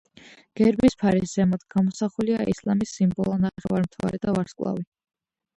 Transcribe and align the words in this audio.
გერბის 0.59 0.95
ფარის 1.01 1.33
ზემოთ 1.39 1.67
გამოსახულია 1.75 2.41
ისლამის 2.53 2.97
სიმბოლო 2.97 3.37
ნახევარმთვარე 3.45 4.23
და 4.25 4.37
ვარსკვლავი. 4.39 4.89